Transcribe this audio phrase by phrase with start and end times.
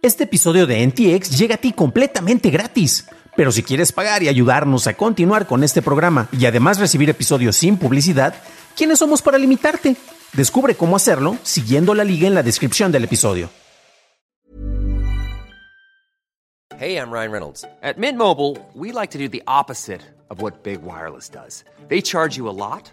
[0.00, 3.08] Este episodio de NTX llega a ti completamente gratis.
[3.36, 7.56] Pero si quieres pagar y ayudarnos a continuar con este programa y además recibir episodios
[7.56, 8.32] sin publicidad,
[8.76, 9.96] ¿quiénes somos para limitarte?
[10.34, 13.50] Descubre cómo hacerlo siguiendo la liga en la descripción del episodio.
[16.78, 17.64] Hey, I'm Ryan Reynolds.
[17.82, 21.64] At Mint Mobile, we like to do the opposite of what Big Wireless does.
[21.88, 22.92] They charge you a lot,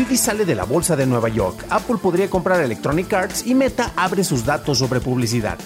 [0.00, 4.24] Sale de la bolsa de Nueva York, Apple podría comprar Electronic Arts y Meta abre
[4.24, 5.58] sus datos sobre publicidad.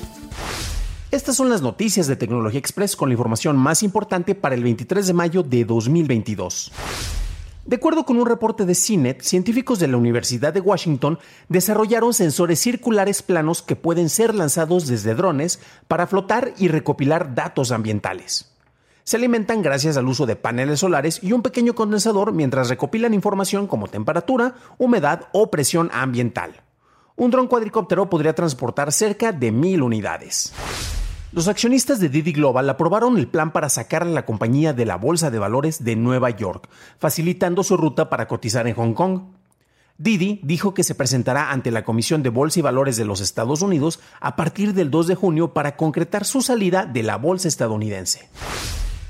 [1.10, 5.06] Estas son las noticias de Tecnología Express con la información más importante para el 23
[5.06, 6.72] de mayo de 2022.
[7.64, 12.60] De acuerdo con un reporte de CINET, científicos de la Universidad de Washington desarrollaron sensores
[12.60, 18.53] circulares planos que pueden ser lanzados desde drones para flotar y recopilar datos ambientales.
[19.04, 23.66] Se alimentan gracias al uso de paneles solares y un pequeño condensador mientras recopilan información
[23.66, 26.62] como temperatura, humedad o presión ambiental.
[27.14, 30.54] Un dron cuadricóptero podría transportar cerca de mil unidades.
[31.32, 34.96] Los accionistas de Didi Global aprobaron el plan para sacar a la compañía de la
[34.96, 36.66] Bolsa de Valores de Nueva York,
[36.98, 39.20] facilitando su ruta para cotizar en Hong Kong.
[39.98, 43.60] Didi dijo que se presentará ante la Comisión de Bolsa y Valores de los Estados
[43.60, 48.30] Unidos a partir del 2 de junio para concretar su salida de la bolsa estadounidense.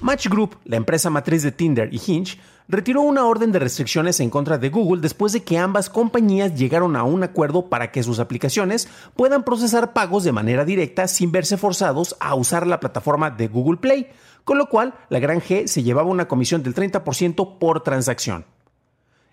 [0.05, 2.39] Match Group, la empresa matriz de Tinder y Hinge,
[2.69, 6.95] retiró una orden de restricciones en contra de Google después de que ambas compañías llegaron
[6.95, 11.57] a un acuerdo para que sus aplicaciones puedan procesar pagos de manera directa sin verse
[11.57, 14.09] forzados a usar la plataforma de Google Play,
[14.45, 18.45] con lo cual la gran G se llevaba una comisión del 30% por transacción.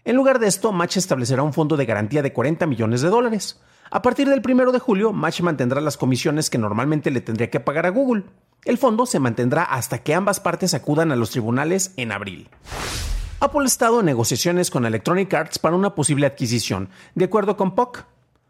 [0.06, 3.60] En lugar de esto, Match establecerá un fondo de garantía de 40 millones de dólares.
[3.90, 7.60] A partir del 1 de julio, Match mantendrá las comisiones que normalmente le tendría que
[7.60, 8.24] pagar a Google.
[8.64, 12.50] El fondo se mantendrá hasta que ambas partes acudan a los tribunales en abril.
[13.40, 17.74] Apple ha estado en negociaciones con Electronic Arts para una posible adquisición, de acuerdo con
[17.74, 18.06] POC.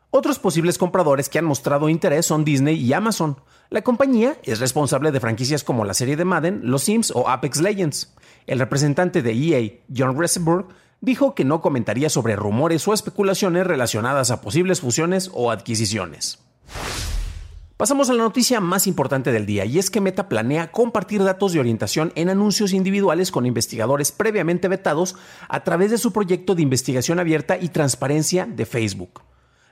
[0.09, 3.37] Otros posibles compradores que han mostrado interés son Disney y Amazon.
[3.69, 7.61] La compañía es responsable de franquicias como la serie de Madden, Los Sims o Apex
[7.61, 8.13] Legends.
[8.47, 10.65] El representante de EA, John Resenberg,
[10.99, 16.39] dijo que no comentaría sobre rumores o especulaciones relacionadas a posibles fusiones o adquisiciones.
[17.81, 21.51] Pasamos a la noticia más importante del día y es que Meta planea compartir datos
[21.51, 25.15] de orientación en anuncios individuales con investigadores previamente vetados
[25.49, 29.23] a través de su proyecto de investigación abierta y transparencia de Facebook.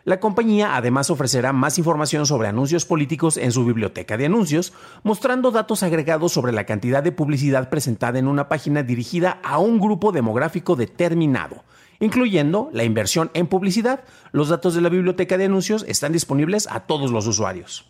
[0.05, 5.51] La compañía además ofrecerá más información sobre anuncios políticos en su biblioteca de anuncios, mostrando
[5.51, 10.11] datos agregados sobre la cantidad de publicidad presentada en una página dirigida a un grupo
[10.11, 11.63] demográfico determinado,
[11.99, 14.03] incluyendo la inversión en publicidad.
[14.31, 17.85] Los datos de la biblioteca de anuncios están disponibles a todos los usuarios.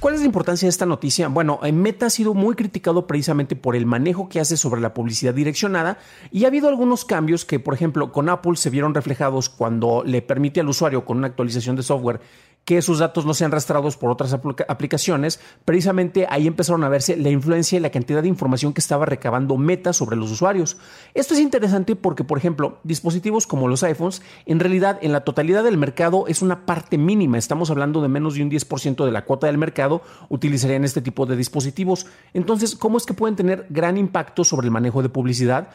[0.00, 1.26] ¿Cuál es la importancia de esta noticia?
[1.26, 5.34] Bueno, Meta ha sido muy criticado precisamente por el manejo que hace sobre la publicidad
[5.34, 5.98] direccionada
[6.30, 10.22] y ha habido algunos cambios que, por ejemplo, con Apple se vieron reflejados cuando le
[10.22, 12.20] permite al usuario con una actualización de software
[12.68, 14.34] que sus datos no sean arrastrados por otras
[14.68, 19.06] aplicaciones, precisamente ahí empezaron a verse la influencia y la cantidad de información que estaba
[19.06, 20.76] recabando Meta sobre los usuarios.
[21.14, 25.64] Esto es interesante porque, por ejemplo, dispositivos como los iPhones, en realidad en la totalidad
[25.64, 29.24] del mercado es una parte mínima, estamos hablando de menos de un 10% de la
[29.24, 32.04] cuota del mercado utilizarían este tipo de dispositivos.
[32.34, 35.70] Entonces, ¿cómo es que pueden tener gran impacto sobre el manejo de publicidad?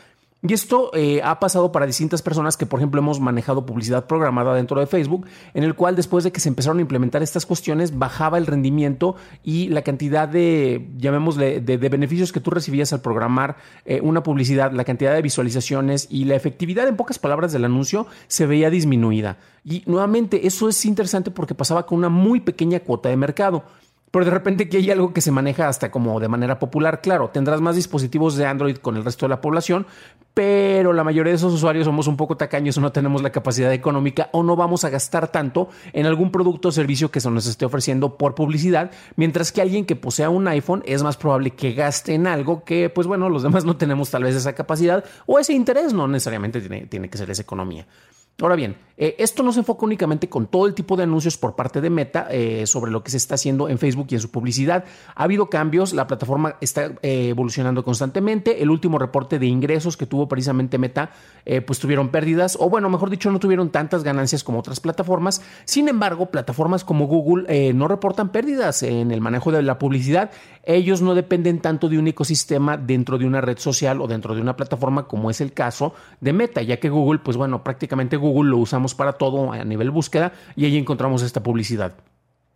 [0.45, 4.53] Y esto eh, ha pasado para distintas personas que, por ejemplo, hemos manejado publicidad programada
[4.53, 7.97] dentro de Facebook, en el cual después de que se empezaron a implementar estas cuestiones,
[7.97, 13.55] bajaba el rendimiento y la cantidad de, llamémosle, de, beneficios que tú recibías al programar
[13.85, 18.05] eh, una publicidad, la cantidad de visualizaciones y la efectividad, en pocas palabras, del anuncio
[18.27, 19.37] se veía disminuida.
[19.63, 23.63] Y nuevamente, eso es interesante porque pasaba con una muy pequeña cuota de mercado
[24.13, 27.01] pero de repente que hay algo que se maneja hasta como de manera popular.
[27.01, 29.87] Claro, tendrás más dispositivos de Android con el resto de la población,
[30.35, 33.73] pero la mayoría de esos usuarios somos un poco tacaños o no tenemos la capacidad
[33.73, 37.47] económica o no vamos a gastar tanto en algún producto o servicio que se nos
[37.47, 41.73] esté ofreciendo por publicidad, mientras que alguien que posea un iPhone es más probable que
[41.73, 45.39] gaste en algo que, pues bueno, los demás no tenemos tal vez esa capacidad o
[45.39, 47.87] ese interés, no necesariamente tiene, tiene que ser esa economía.
[48.39, 51.55] Ahora bien, eh, esto no se enfoca únicamente con todo el tipo de anuncios por
[51.55, 54.29] parte de Meta eh, sobre lo que se está haciendo en Facebook y en su
[54.29, 54.85] publicidad.
[55.15, 58.61] Ha habido cambios, la plataforma está eh, evolucionando constantemente.
[58.61, 61.11] El último reporte de ingresos que tuvo precisamente Meta,
[61.65, 65.41] pues tuvieron pérdidas, o bueno, mejor dicho, no tuvieron tantas ganancias como otras plataformas.
[65.65, 70.31] Sin embargo, plataformas como Google no reportan pérdidas en el manejo de la publicidad.
[70.63, 74.41] Ellos no dependen tanto de un ecosistema dentro de una red social o dentro de
[74.41, 78.49] una plataforma como es el caso de Meta, ya que Google, pues bueno, prácticamente Google
[78.49, 81.93] lo usamos para todo a nivel búsqueda y ahí encontramos esta publicidad.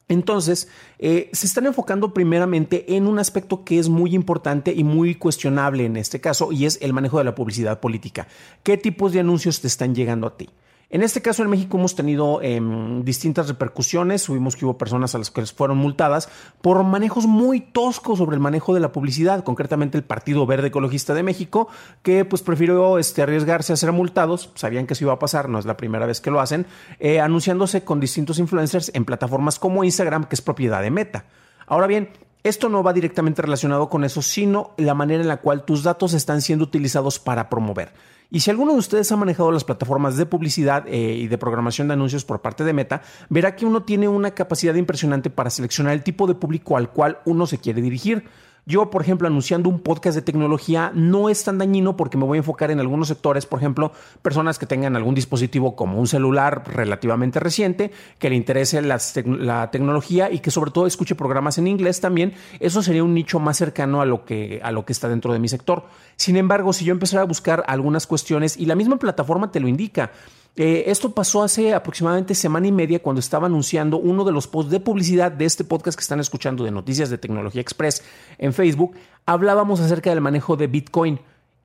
[0.09, 0.69] Entonces,
[0.99, 5.85] eh, se están enfocando primeramente en un aspecto que es muy importante y muy cuestionable
[5.85, 8.27] en este caso, y es el manejo de la publicidad política.
[8.63, 10.49] ¿Qué tipos de anuncios te están llegando a ti?
[10.89, 15.17] En este caso en México hemos tenido em, distintas repercusiones, subimos que hubo personas a
[15.17, 16.29] las que fueron multadas
[16.61, 21.13] por manejos muy toscos sobre el manejo de la publicidad, concretamente el Partido Verde Ecologista
[21.13, 21.67] de México,
[22.03, 25.59] que pues prefirió este, arriesgarse a ser multados, sabían que eso iba a pasar, no
[25.59, 26.65] es la primera vez que lo hacen,
[26.99, 31.25] eh, anunciándose con distintos influencers en plataformas como Instagram, que es propiedad de Meta.
[31.65, 32.11] Ahora bien,
[32.43, 36.13] esto no va directamente relacionado con eso, sino la manera en la cual tus datos
[36.13, 37.91] están siendo utilizados para promover.
[38.29, 41.87] Y si alguno de ustedes ha manejado las plataformas de publicidad eh, y de programación
[41.87, 45.93] de anuncios por parte de Meta, verá que uno tiene una capacidad impresionante para seleccionar
[45.93, 48.25] el tipo de público al cual uno se quiere dirigir.
[48.67, 52.37] Yo, por ejemplo, anunciando un podcast de tecnología no es tan dañino porque me voy
[52.37, 56.63] a enfocar en algunos sectores, por ejemplo, personas que tengan algún dispositivo como un celular
[56.67, 62.01] relativamente reciente, que le interese la, tecnología y que sobre todo escuche programas en inglés
[62.01, 62.33] también.
[62.59, 65.39] Eso sería un nicho más cercano a lo que, a lo que está dentro de
[65.39, 65.85] mi sector.
[66.17, 69.69] Sin embargo, si yo empezara a buscar algunas cuestiones y la misma plataforma te lo
[69.69, 70.11] indica,
[70.57, 74.71] eh, esto pasó hace aproximadamente semana y media cuando estaba anunciando uno de los posts
[74.71, 78.03] de publicidad de este podcast que están escuchando de Noticias de Tecnología Express
[78.39, 78.95] en Facebook.
[79.27, 81.19] Hablábamos acerca del manejo de Bitcoin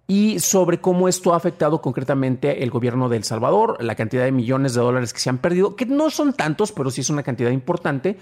[0.06, 4.32] y sobre cómo esto ha afectado concretamente el gobierno de El Salvador, la cantidad de
[4.32, 7.22] millones de dólares que se han perdido, que no son tantos, pero sí es una
[7.22, 8.18] cantidad importante.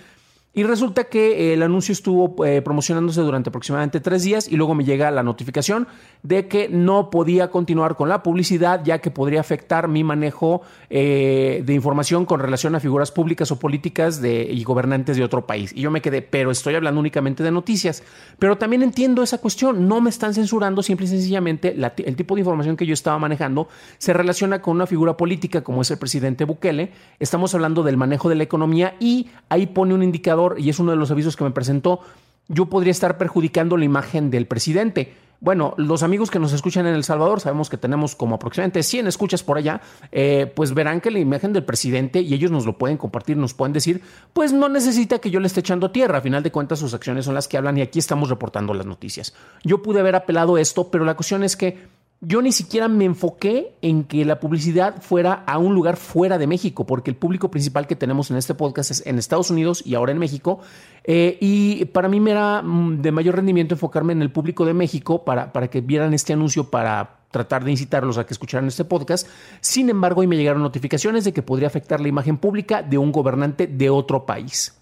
[0.53, 4.85] Y resulta que el anuncio estuvo eh, promocionándose durante aproximadamente tres días y luego me
[4.85, 5.87] llega la notificación
[6.25, 11.63] de que no podía continuar con la publicidad ya que podría afectar mi manejo eh,
[11.65, 15.73] de información con relación a figuras públicas o políticas de, y gobernantes de otro país.
[15.73, 18.03] Y yo me quedé, pero estoy hablando únicamente de noticias.
[18.41, 22.41] Pero también entiendo esa cuestión, no me están censurando, simple y sencillamente el tipo de
[22.41, 23.69] información que yo estaba manejando
[23.99, 26.91] se relaciona con una figura política como es el presidente Bukele.
[27.21, 30.91] Estamos hablando del manejo de la economía y ahí pone un indicador y es uno
[30.91, 32.01] de los avisos que me presentó,
[32.49, 35.15] yo podría estar perjudicando la imagen del presidente.
[35.43, 39.07] Bueno, los amigos que nos escuchan en El Salvador, sabemos que tenemos como aproximadamente 100
[39.07, 39.81] escuchas por allá,
[40.13, 43.55] eh, pues verán que la imagen del presidente, y ellos nos lo pueden compartir, nos
[43.55, 44.03] pueden decir,
[44.35, 47.25] pues no necesita que yo le esté echando tierra, a final de cuentas sus acciones
[47.25, 49.33] son las que hablan y aquí estamos reportando las noticias.
[49.65, 51.79] Yo pude haber apelado esto, pero la cuestión es que
[52.23, 56.47] yo ni siquiera me enfoqué en que la publicidad fuera a un lugar fuera de
[56.47, 59.95] México, porque el público principal que tenemos en este podcast es en Estados Unidos y
[59.95, 60.61] ahora en México.
[61.05, 64.75] Eh, y para mí me era mm, de mayor rendimiento enfocarme en el público de
[64.75, 68.85] México para, para que vieran este anuncio para tratar de incitarlos a que escucharan este
[68.85, 69.27] podcast.
[69.61, 73.13] Sin embargo, hoy me llegaron notificaciones de que podría afectar la imagen pública de un
[73.13, 74.80] gobernante de otro país.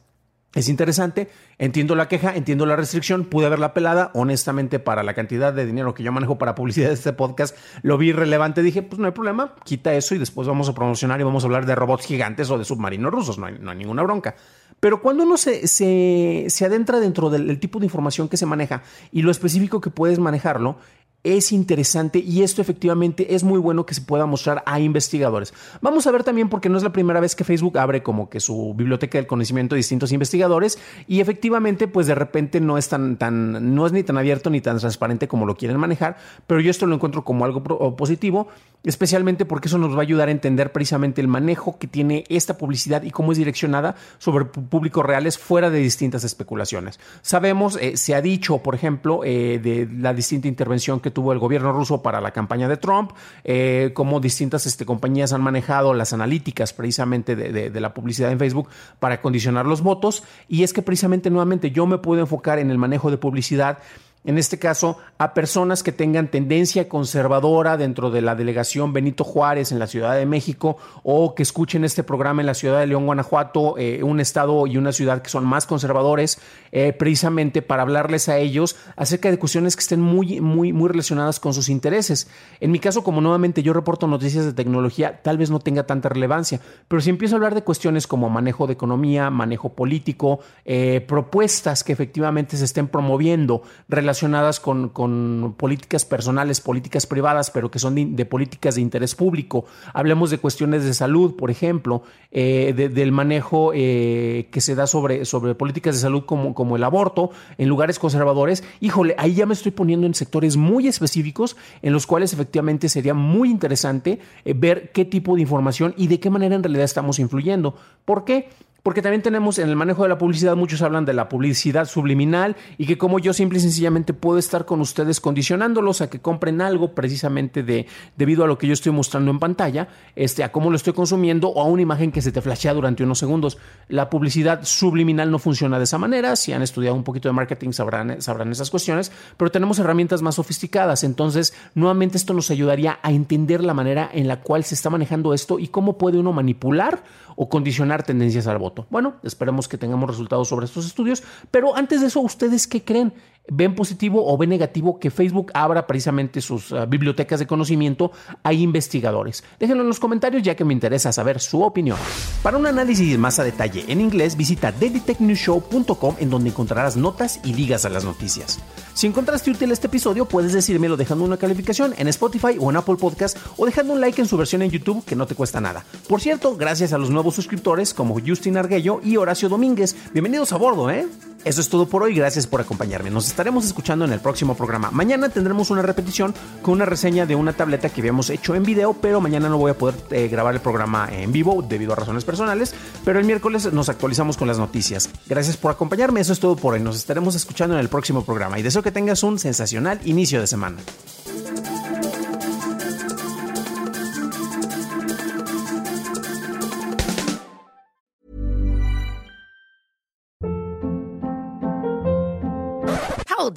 [0.55, 1.29] Es interesante,
[1.59, 5.93] entiendo la queja, entiendo la restricción, pude haberla pelada, honestamente para la cantidad de dinero
[5.93, 9.13] que yo manejo para publicidad de este podcast, lo vi relevante, dije, pues no hay
[9.13, 12.51] problema, quita eso y después vamos a promocionar y vamos a hablar de robots gigantes
[12.51, 14.37] o de submarinos rusos, no hay, ninguna bronca.
[14.81, 19.21] Pero cuando uno se, se, adentra dentro del, tipo de información que se maneja y
[19.21, 20.79] lo específico que puedes manejarlo,
[21.25, 25.53] es interesante y esto efectivamente es muy bueno que se pueda mostrar a investigadores.
[25.81, 28.39] Vamos a ver también porque no es la primera vez que Facebook abre como que
[28.39, 30.79] su biblioteca del conocimiento de distintos investigadores
[31.09, 34.61] y efectivamente pues de repente no es tan, tan no es ni tan abierto ni
[34.61, 37.63] tan transparente como lo quieren manejar, pero yo esto lo encuentro como algo
[37.97, 38.49] positivo,
[38.85, 42.57] especialmente porque eso nos va a ayudar a entender precisamente el manejo que tiene esta
[42.57, 47.01] publicidad y cómo es direccionada sobre públicos reales fuera de distintas especulaciones.
[47.23, 51.39] Sabemos, eh, se ha dicho, por ejemplo, eh, de la distinta intervención que tuvo el
[51.39, 53.13] gobierno ruso para la campaña de Trump,
[53.45, 58.69] eh, cómo distintas este, compañías han manejado las analíticas precisamente de, la publicidad en Facebook
[58.99, 60.23] para condicionar los votos.
[60.49, 63.79] Y es que precisamente nuevamente yo me puedo enfocar en el manejo de publicidad
[64.25, 69.73] en este caso, a personas que tengan tendencia conservadora dentro de la delegación Benito Juárez
[69.73, 73.07] en la Ciudad de México o que escuchen este programa en la ciudad de León,
[73.07, 76.41] Guanajuato, eh, un estado y una ciudad que son más conservadores,
[76.73, 81.41] eh, precisamente para hablarles a ellos acerca de cuestiones que estén muy, muy, muy relacionadas
[81.41, 82.29] con sus intereses.
[82.61, 86.09] En mi caso, como nuevamente yo reporto noticias de tecnología, tal vez no tenga tanta
[86.09, 91.05] relevancia, pero si empiezo a hablar de cuestiones como manejo de economía, manejo político, eh,
[91.07, 93.63] propuestas que efectivamente se estén promoviendo,
[94.09, 99.67] relacionadas con, políticas personales, políticas privadas, pero que son de, políticas de interés público.
[99.93, 105.27] Hablemos de cuestiones de salud, por ejemplo, eh, del manejo eh, que se da sobre,
[105.57, 108.65] políticas de salud como, como el aborto en lugares conservadores.
[108.81, 113.13] Híjole, ahí ya me estoy poniendo en sectores muy específicos en los cuales efectivamente sería
[113.13, 117.19] muy interesante eh, ver qué tipo de información y de qué manera en realidad estamos
[117.19, 117.75] influyendo.
[118.07, 118.49] ¿Por qué?
[118.83, 122.57] Porque también tenemos en el manejo de la publicidad, muchos hablan de la publicidad subliminal
[122.79, 126.61] y que como yo simple y sencillamente puedo estar con ustedes condicionándolos a que compren
[126.61, 130.71] algo precisamente de, debido a lo que yo estoy mostrando en pantalla, este, a cómo
[130.71, 133.59] lo estoy consumiendo o a una imagen que se te flashea durante unos segundos.
[133.89, 136.37] La publicidad subliminal no funciona de esa manera.
[136.37, 140.37] Si han estudiado un poquito de marketing sabrán, sabrán esas cuestiones, pero tenemos herramientas más
[140.37, 141.03] sofisticadas.
[141.03, 145.35] Entonces, nuevamente esto nos ayudaría a entender la manera en la cual se está manejando
[145.35, 147.03] esto y cómo puede uno manipular
[147.35, 148.68] o condicionar tendencias al voto.
[148.91, 153.13] Bueno, esperemos que tengamos resultados sobre estos estudios, pero antes de eso, ¿ustedes qué creen?
[153.51, 158.13] Ven positivo o ven negativo que Facebook abra precisamente sus ah, bibliotecas de conocimiento
[158.43, 159.45] a investigadores.
[159.59, 161.99] Déjenlo en los comentarios ya que me interesa saber su opinión.
[162.43, 167.55] Para un análisis más a detalle en inglés, visita dailytechnewshow.com en donde encontrarás notas y
[167.55, 168.61] ligas a las noticias.
[168.95, 172.97] Si encontraste útil este episodio, puedes decírmelo dejando una calificación en Spotify o en Apple
[172.97, 175.85] Podcast o dejando un like en su versión en YouTube que no te cuesta nada.
[176.09, 179.97] Por cierto, gracias a los nuevos suscriptores como Justin Arguello y Horacio Domínguez.
[180.13, 181.07] Bienvenidos a bordo, ¿eh?
[181.49, 183.09] Eso es todo por hoy, gracias por acompañarme.
[183.09, 184.91] Nos estaremos escuchando en el próximo programa.
[184.91, 188.93] Mañana tendremos una repetición con una reseña de una tableta que habíamos hecho en video,
[188.93, 192.27] pero mañana no voy a poder eh, grabar el programa en vivo debido a razones
[192.27, 195.09] personales, pero el miércoles nos actualizamos con las noticias.
[195.27, 196.81] Gracias por acompañarme, eso es todo por hoy.
[196.81, 200.47] Nos estaremos escuchando en el próximo programa y deseo que tengas un sensacional inicio de
[200.47, 200.77] semana.